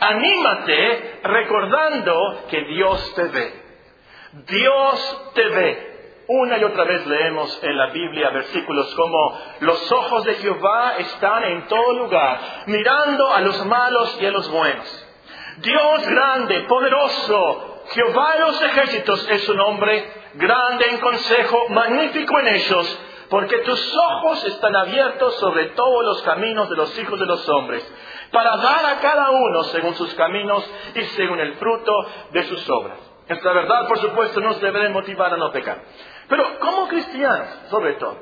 [0.00, 3.62] Anímate recordando que Dios te ve.
[4.46, 5.90] Dios te ve.
[6.28, 11.44] Una y otra vez leemos en la Biblia versículos como los ojos de Jehová están
[11.44, 15.06] en todo lugar, mirando a los malos y a los buenos.
[15.58, 22.48] Dios grande, poderoso, Jehová de los ejércitos es su nombre, grande en consejo, magnífico en
[22.54, 27.48] ellos, porque tus ojos están abiertos sobre todos los caminos de los hijos de los
[27.48, 27.84] hombres,
[28.32, 31.92] para dar a cada uno según sus caminos y según el fruto
[32.30, 32.98] de sus obras.
[33.28, 35.78] Esta verdad, por supuesto, nos debe motivar a no pecar.
[36.28, 38.18] Pero como cristianos, sobre todo,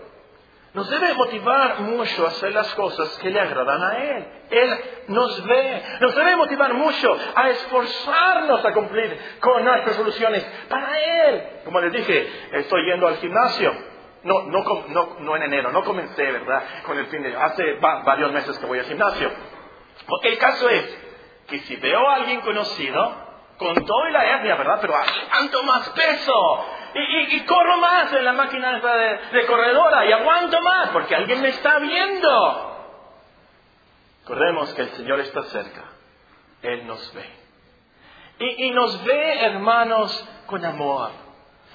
[0.74, 4.28] nos debe motivar mucho a hacer las cosas que le agradan a Él.
[4.50, 11.00] Él nos ve, nos debe motivar mucho a esforzarnos a cumplir con nuestras soluciones para
[11.00, 11.42] Él.
[11.64, 13.72] Como les dije, estoy yendo al gimnasio
[14.24, 16.62] no, no, no, no en enero, no comencé, ¿verdad?
[16.84, 17.36] Con el fin de...
[17.36, 19.30] Hace varios meses que voy al gimnasio.
[20.22, 20.98] El caso es
[21.48, 24.78] que si veo a alguien conocido, con todo y la hernia, ¿verdad?
[24.80, 26.64] Pero aguanto más peso.
[26.94, 31.48] Y, corro más en la máquina de, de, corredora y aguanto más porque alguien me
[31.50, 32.76] está viendo.
[34.22, 35.84] Recordemos que el Señor está cerca.
[36.62, 37.38] Él nos ve.
[38.38, 41.10] Y nos ve, hermanos, con amor.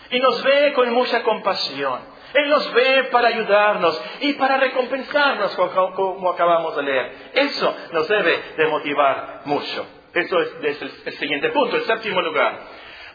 [0.09, 2.12] Y nos ve con mucha compasión.
[2.33, 7.11] Él nos ve para ayudarnos y para recompensarnos, como, acabamos de leer.
[7.33, 9.85] Eso nos debe de motivar mucho.
[10.13, 12.59] Eso es, el, siguiente punto, el séptimo lugar.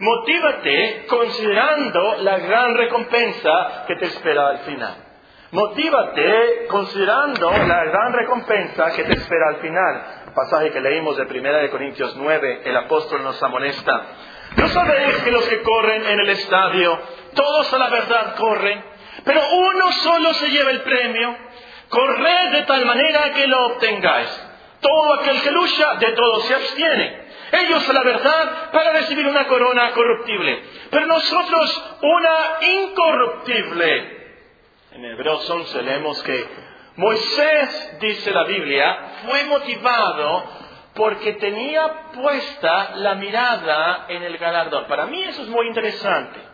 [0.00, 4.94] Motívate considerando la gran recompensa que te espera al final.
[5.50, 10.32] Motívate considerando la gran recompensa que te espera al final.
[10.34, 14.06] Pasaje que leímos de 1 Corintios 9, el apóstol nos amonesta.
[14.56, 16.98] ¿No sabéis que los que corren en el estadio,
[17.34, 18.84] todos a la verdad corren,
[19.28, 21.36] pero uno solo se lleva el premio.
[21.90, 24.48] Corred de tal manera que lo obtengáis.
[24.80, 27.28] Todo aquel que lucha, de todo se abstiene.
[27.52, 30.62] Ellos, la verdad, para recibir una corona corruptible.
[30.90, 34.32] Pero nosotros una incorruptible.
[34.92, 36.46] En Hebreos 11 leemos que
[36.96, 40.44] Moisés, dice la Biblia, fue motivado
[40.94, 44.86] porque tenía puesta la mirada en el galardón.
[44.86, 46.47] Para mí eso es muy interesante.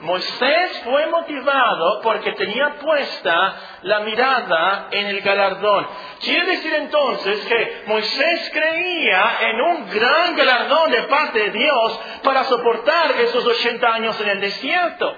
[0.00, 5.88] Moisés fue motivado porque tenía puesta la mirada en el galardón.
[6.20, 12.44] Quiere decir entonces que Moisés creía en un gran galardón de parte de Dios para
[12.44, 15.16] soportar esos 80 años en el desierto.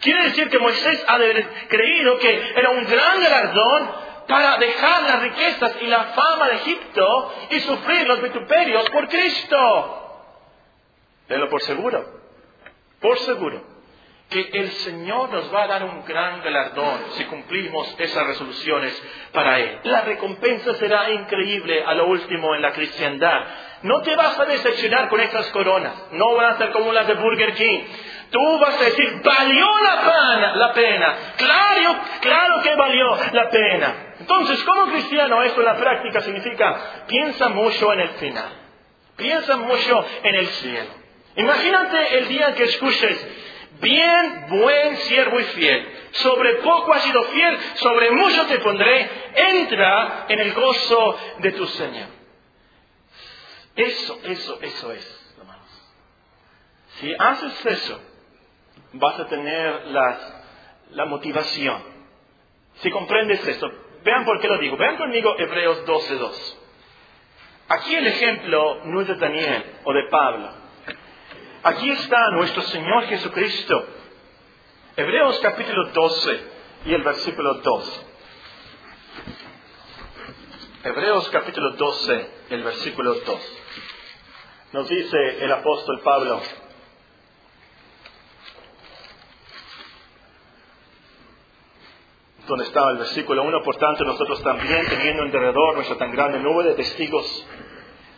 [0.00, 1.18] Quiere decir que Moisés ha
[1.68, 3.90] creído que era un gran galardón
[4.28, 9.96] para dejar las riquezas y la fama de Egipto y sufrir los vituperios por Cristo.
[11.26, 12.04] Tenlo por seguro,
[13.00, 13.79] por seguro
[14.30, 19.58] que el Señor nos va a dar un gran galardón si cumplimos esas resoluciones para
[19.58, 19.80] Él.
[19.82, 23.44] La recompensa será increíble a lo último en la cristiandad.
[23.82, 27.14] No te vas a decepcionar con estas coronas, no van a ser como las de
[27.14, 27.80] Burger King.
[28.30, 31.16] Tú vas a decir, valió la pena, la pena.
[31.36, 33.94] Claro, claro que valió la pena.
[34.20, 38.52] Entonces, como cristiano, esto en la práctica significa, piensa mucho en el final.
[39.16, 40.90] Piensa mucho en el cielo.
[41.36, 43.28] Imagínate el día que escuches,
[43.80, 45.88] Bien, buen siervo y fiel.
[46.12, 49.10] Sobre poco has sido fiel, sobre mucho te pondré.
[49.34, 52.08] Entra en el gozo de tu Señor.
[53.76, 55.16] Eso, eso, eso es.
[56.96, 58.00] Si haces eso,
[58.92, 61.82] vas a tener la motivación.
[62.74, 63.70] Si comprendes eso,
[64.04, 64.76] vean por qué lo digo.
[64.76, 66.56] Vean conmigo Hebreos 12.2.
[67.68, 70.59] Aquí el ejemplo no es de Daniel o de Pablo.
[71.62, 73.84] Aquí está nuestro Señor Jesucristo.
[74.96, 76.44] Hebreos capítulo 12
[76.86, 78.06] y el versículo 2.
[80.84, 83.58] Hebreos capítulo 12, el versículo 2.
[84.72, 86.40] Nos dice el apóstol Pablo,
[92.46, 96.38] donde estaba el versículo 1, por tanto nosotros también, teniendo en derredor nuestra tan grande
[96.38, 97.46] nube de testigos,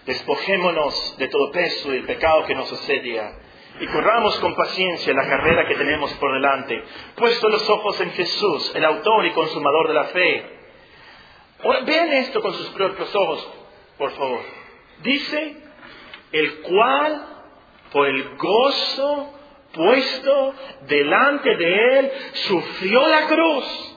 [0.07, 3.33] despojémonos de todo peso y el pecado que nos asedia
[3.81, 6.83] y corramos con paciencia la carrera que tenemos por delante,
[7.17, 10.59] puesto los ojos en Jesús, el autor y consumador de la fe.
[11.87, 13.49] Vean esto con sus propios ojos,
[13.99, 14.41] por favor.
[15.03, 15.57] Dice,
[16.33, 17.27] el cual,
[17.93, 19.35] por el gozo
[19.73, 23.92] puesto delante de él, sufrió la cruz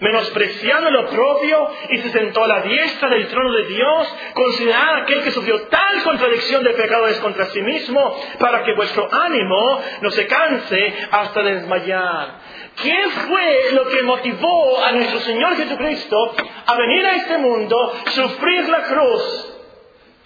[0.00, 5.22] menospreciando lo propio y se sentó a la diestra del trono de Dios, considerad aquel
[5.22, 10.26] que sufrió tal contradicción de pecadores contra sí mismo, para que vuestro ánimo no se
[10.26, 12.40] canse hasta desmayar.
[12.82, 16.34] ¿Qué fue lo que motivó a nuestro Señor Jesucristo
[16.66, 19.54] a venir a este mundo, sufrir la cruz?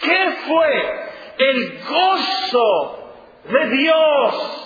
[0.01, 1.05] ¿Qué fue?
[1.37, 3.13] El gozo
[3.49, 4.64] de Dios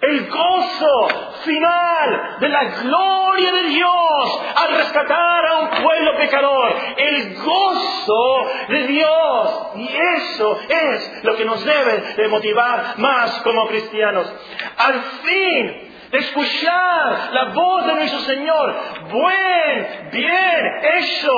[0.00, 1.08] el gozo
[1.44, 8.86] final de la gloria de Dios al rescatar a un pueblo pecador, el gozo de
[8.86, 9.66] Dios.
[9.76, 14.32] Y eso es lo que nos debe de motivar más como cristianos.
[14.78, 18.74] Al fin, escuchar la voz de nuestro Señor.
[19.10, 21.32] Buen, bien, hecho,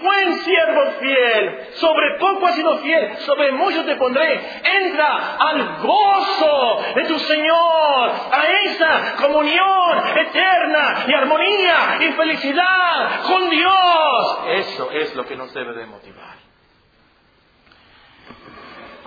[0.00, 1.68] buen siervo fiel.
[1.74, 4.40] Sobre poco has sido fiel, sobre mucho te pondré.
[4.82, 13.50] Entra al gozo de tu Señor, a esa comunión eterna y armonía y felicidad con
[13.50, 14.38] Dios.
[14.48, 16.32] Eso es lo que nos debe de motivar.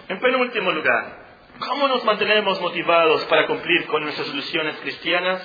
[0.08, 1.25] En penúltimo lugar,
[1.60, 5.41] ¿Cómo nos mantenemos motivados para cumplir con nuestras soluciones cristianas?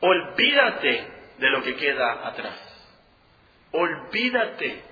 [0.00, 1.06] Olvídate
[1.38, 2.58] de lo que queda atrás.
[3.72, 4.82] Olvídate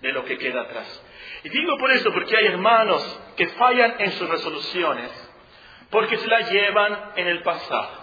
[0.00, 1.02] de lo que queda atrás.
[1.44, 5.10] Y digo por eso porque hay hermanos que fallan en sus resoluciones
[5.90, 8.00] porque se la llevan en el pasado.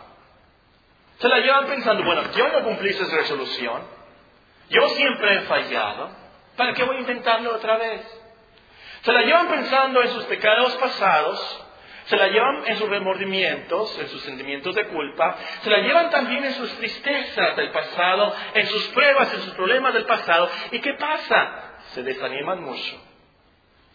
[1.17, 3.81] Se la llevan pensando, bueno, yo no cumplí esa resolución,
[4.69, 6.11] yo siempre he fallado,
[6.55, 8.05] ¿para qué voy a intentarlo otra vez?
[9.01, 11.66] Se la llevan pensando en sus pecados pasados
[12.07, 16.43] se la llevan en sus remordimientos, en sus sentimientos de culpa, se la llevan también
[16.43, 20.49] en sus tristezas del pasado, en sus pruebas, en sus problemas del pasado.
[20.71, 21.75] ¿Y qué pasa?
[21.93, 23.01] Se desaniman mucho.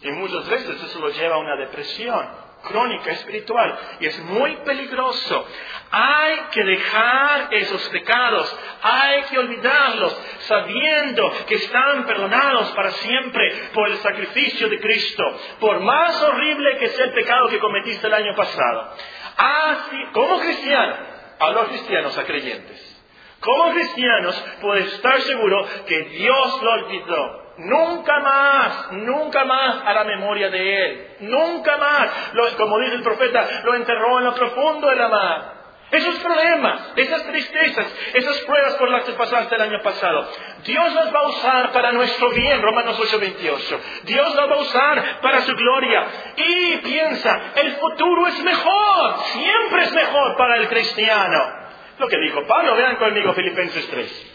[0.02, 5.46] Y muchas veces eso lo lleva a una depresión crónica espiritual y es muy peligroso.
[5.90, 13.88] Hay que dejar esos pecados, hay que olvidarlos, sabiendo que están perdonados para siempre por
[13.88, 15.24] el sacrificio de Cristo,
[15.60, 18.96] por más horrible que sea el pecado que cometiste el año pasado.
[19.36, 20.96] Así, como cristiano,
[21.38, 23.02] a los cristianos, a creyentes,
[23.40, 30.04] como cristianos, puedes estar seguro que Dios lo olvidó Nunca más, nunca más a la
[30.04, 31.06] memoria de él.
[31.20, 32.10] Nunca más,
[32.56, 35.62] como dice el profeta, lo enterró en lo profundo de la mar.
[35.90, 40.26] Esos problemas, esas tristezas, esas pruebas por las que pasaste el año pasado,
[40.64, 43.78] Dios las va a usar para nuestro bien, Romanos 8:28.
[44.04, 46.06] Dios las va a usar para su gloria.
[46.36, 51.62] Y piensa, el futuro es mejor, siempre es mejor para el cristiano.
[51.98, 54.31] Lo que dijo Pablo, vean conmigo Filipenses 3.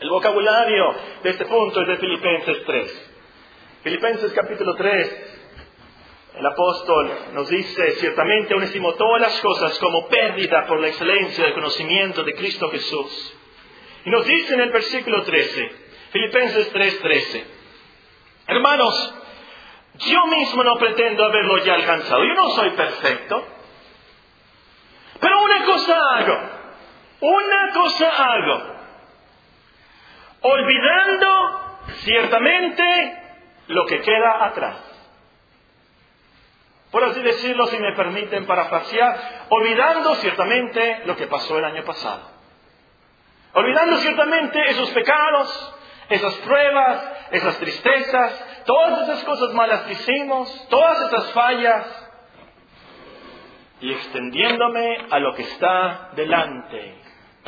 [0.00, 3.10] El vocabulario de este punto es de Filipenses 3.
[3.82, 5.34] Filipenses capítulo 3.
[6.36, 11.44] El apóstol nos dice, ciertamente aún estimo todas las cosas como pérdida por la excelencia
[11.44, 13.36] del conocimiento de Cristo Jesús.
[14.04, 15.72] Y nos dice en el versículo 13,
[16.12, 17.44] Filipenses 3:13,
[18.46, 19.14] hermanos,
[19.98, 23.46] yo mismo no pretendo haberlo ya alcanzado, yo no soy perfecto,
[25.18, 26.38] pero una cosa hago,
[27.20, 28.77] una cosa hago
[30.40, 33.22] olvidando ciertamente
[33.68, 34.76] lo que queda atrás.
[36.90, 42.30] Por así decirlo, si me permiten parafrasear, olvidando ciertamente lo que pasó el año pasado.
[43.52, 45.74] Olvidando ciertamente esos pecados,
[46.08, 52.08] esas pruebas, esas tristezas, todas esas cosas malas que hicimos, todas esas fallas,
[53.80, 56.96] y extendiéndome a lo que está delante,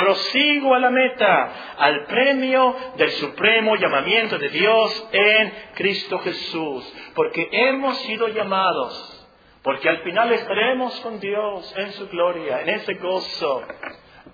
[0.01, 7.47] Prosigo a la meta, al premio del supremo llamamiento de Dios en Cristo Jesús, porque
[7.53, 9.29] hemos sido llamados,
[9.63, 13.63] porque al final estaremos con Dios en su gloria, en ese gozo.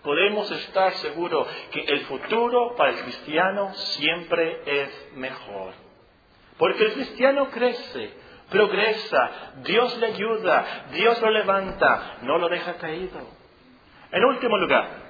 [0.04, 5.74] Podemos estar seguros que el futuro para el cristiano siempre es mejor.
[6.58, 8.12] Porque el cristiano crece,
[8.50, 13.18] progresa, Dios le ayuda, Dios lo levanta, no lo deja caído.
[14.12, 15.05] En último lugar,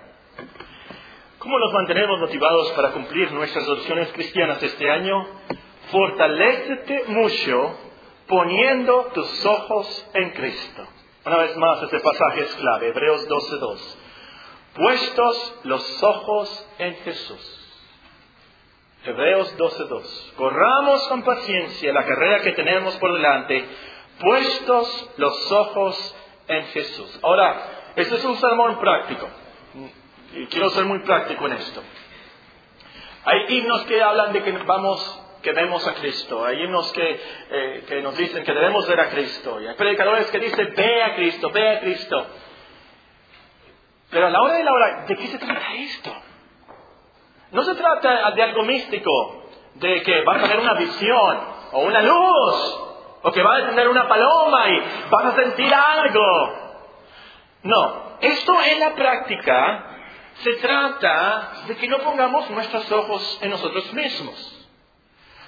[1.39, 5.26] ¿Cómo nos mantenemos motivados para cumplir nuestras opciones cristianas este año?
[5.91, 7.78] Fortalécete mucho
[8.26, 10.87] poniendo tus ojos en Cristo.
[11.24, 13.97] Una vez más, este pasaje es clave, Hebreos 12.2.
[14.74, 17.66] Puestos los ojos en Jesús.
[19.05, 20.34] Hebreos 12.2.
[20.34, 23.64] Corramos con paciencia la carrera que tenemos por delante,
[24.20, 26.16] puestos los ojos
[26.49, 27.20] en Jesús.
[27.22, 29.28] Ahora, este es un sermón práctico.
[30.35, 31.83] Y quiero ser muy práctico en esto.
[33.24, 36.45] Hay himnos que hablan de que vamos que vemos a Cristo.
[36.45, 37.20] Hay himnos que,
[37.51, 39.61] eh, que nos dicen que debemos ver a Cristo.
[39.61, 42.27] Y hay predicadores que dicen, ve a Cristo, ve a Cristo.
[44.11, 46.12] Pero a la hora de la hora, ¿de qué se trata esto?
[47.53, 51.41] No se trata de algo místico, de que vas a tener una visión,
[51.72, 52.81] o una luz,
[53.22, 56.53] o que vas a tener una paloma y vas a sentir algo.
[57.62, 59.95] No, esto en la práctica
[60.43, 64.53] se trata de que no pongamos nuestros ojos en nosotros mismos.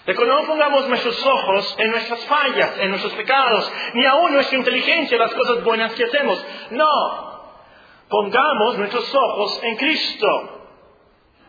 [0.07, 4.57] De que no pongamos nuestros ojos en nuestras fallas, en nuestros pecados, ni aún nuestra
[4.57, 6.43] inteligencia, en las cosas buenas que hacemos.
[6.70, 7.28] No.
[8.09, 10.55] Pongamos nuestros ojos en Cristo.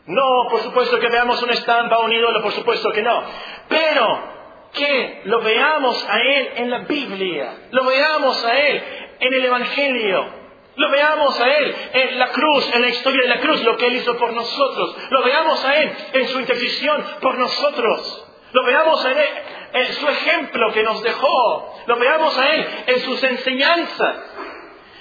[0.08, 3.24] No, por supuesto que veamos una estampa, un ídolo, por supuesto que no.
[3.70, 4.40] Pero
[4.74, 8.84] que lo veamos a Él en la Biblia, lo veamos a Él
[9.20, 10.39] en el Evangelio,
[10.80, 13.88] lo veamos a Él en la cruz, en la historia de la cruz, lo que
[13.88, 14.96] Él hizo por nosotros.
[15.10, 18.26] Lo veamos a Él en su intercesión por nosotros.
[18.54, 19.30] Lo veamos a Él
[19.74, 21.76] en su ejemplo que nos dejó.
[21.86, 24.16] Lo veamos a Él en sus enseñanzas.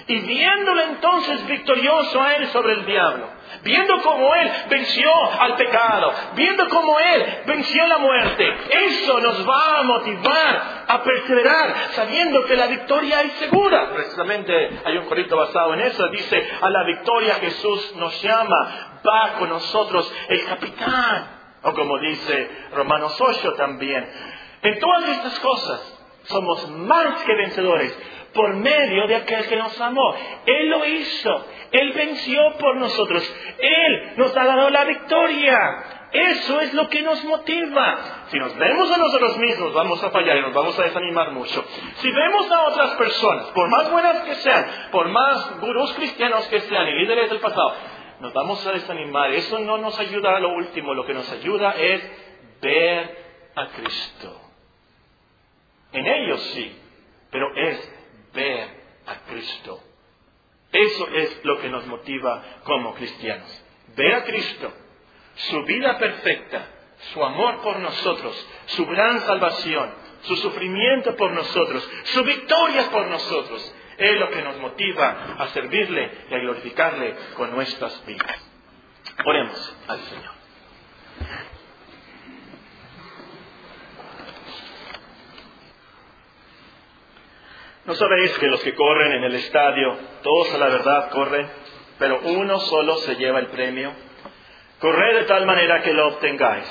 [0.08, 6.12] Y viéndolo entonces victorioso a Él sobre el diablo viendo cómo Él venció al pecado,
[6.34, 12.56] viendo cómo Él venció la muerte, eso nos va a motivar a perseverar, sabiendo que
[12.56, 13.90] la victoria es segura.
[13.92, 19.34] Precisamente hay un corito basado en eso, dice, a la victoria Jesús nos llama, va
[19.38, 24.08] con nosotros el capitán, o como dice Romanos 8 también.
[24.62, 25.94] En todas estas cosas
[26.24, 27.96] somos más que vencedores
[28.32, 30.14] por medio de aquel que nos amó.
[30.46, 31.46] Él lo hizo.
[31.72, 33.34] Él venció por nosotros.
[33.58, 35.58] Él nos ha dado la victoria.
[36.10, 38.24] Eso es lo que nos motiva.
[38.30, 41.64] Si nos vemos a nosotros mismos, vamos a fallar y nos vamos a desanimar mucho.
[41.96, 46.60] Si vemos a otras personas, por más buenas que sean, por más gurús cristianos que
[46.60, 47.74] sean y líderes del pasado,
[48.20, 49.32] nos vamos a desanimar.
[49.32, 50.94] Eso no nos ayuda a lo último.
[50.94, 52.10] Lo que nos ayuda es
[52.62, 53.18] ver
[53.54, 54.40] a Cristo.
[55.92, 56.74] En ellos sí,
[57.30, 57.97] pero es
[58.38, 58.68] ver
[59.06, 59.82] a Cristo.
[60.70, 63.64] Eso es lo que nos motiva como cristianos.
[63.96, 64.72] Ver a Cristo,
[65.34, 66.66] su vida perfecta,
[67.12, 73.74] su amor por nosotros, su gran salvación, su sufrimiento por nosotros, su victoria por nosotros,
[73.96, 78.36] es lo que nos motiva a servirle y a glorificarle con nuestras vidas.
[79.24, 80.38] Oremos al Señor.
[87.88, 91.48] ¿No sabéis que los que corren en el estadio, todos a la verdad corren,
[91.98, 93.94] pero uno solo se lleva el premio?
[94.78, 96.68] Corred de tal manera que lo obtengáis.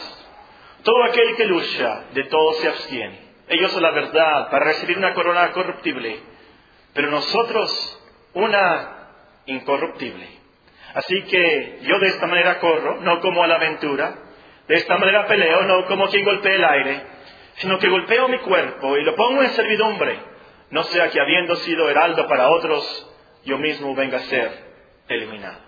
[0.83, 3.19] Todo aquel que lucha, de todo se abstiene.
[3.49, 6.19] Ellos a la verdad para recibir una corona corruptible,
[6.93, 7.99] pero nosotros
[8.35, 9.09] una
[9.47, 10.27] incorruptible.
[10.93, 14.13] Así que yo de esta manera corro, no como a la aventura,
[14.67, 17.01] de esta manera peleo, no como quien golpea el aire,
[17.55, 20.36] sino que golpeo mi cuerpo y lo pongo en servidumbre
[20.69, 23.07] no sea que habiendo sido heraldo para otros,
[23.45, 24.51] yo mismo venga a ser
[25.07, 25.67] eliminado.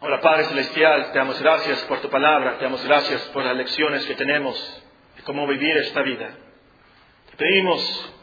[0.00, 4.06] Hola Padre Celestial, te damos gracias por tu palabra, te damos gracias por las lecciones
[4.06, 4.84] que tenemos
[5.16, 6.30] de cómo vivir esta vida.
[7.30, 8.14] Te pedimos,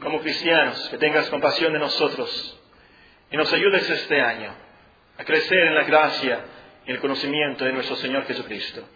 [0.00, 2.60] como cristianos, que tengas compasión de nosotros
[3.30, 4.54] y nos ayudes este año
[5.18, 6.40] a crecer en la gracia
[6.86, 8.88] y el conocimiento de nuestro Señor Jesucristo.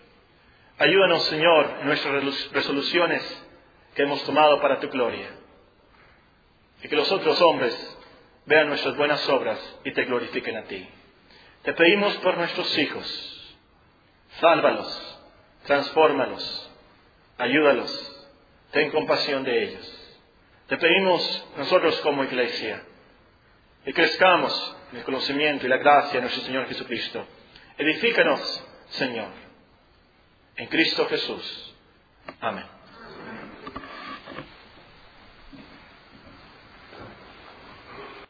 [0.78, 3.41] Ayúdanos, Señor, en nuestras resoluciones
[3.94, 5.28] que hemos tomado para tu gloria.
[6.82, 7.98] Y que los otros hombres
[8.46, 10.88] vean nuestras buenas obras y te glorifiquen a ti.
[11.62, 13.56] Te pedimos por nuestros hijos.
[14.40, 15.20] Sálvalos,
[15.64, 16.70] transfórmalos,
[17.38, 18.26] ayúdalos,
[18.72, 20.18] ten compasión de ellos.
[20.66, 22.82] Te pedimos nosotros como iglesia
[23.84, 27.26] que crezcamos en el conocimiento y la gracia de nuestro Señor Jesucristo.
[27.76, 29.28] Edifícanos, Señor,
[30.56, 31.74] en Cristo Jesús.
[32.40, 32.81] Amén.